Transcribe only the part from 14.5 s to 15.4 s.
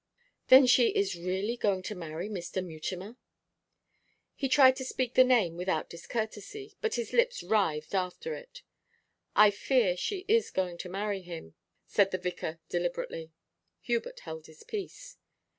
peace.